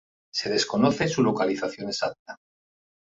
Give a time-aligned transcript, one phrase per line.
[0.33, 2.39] Se desconoce su localización exacta.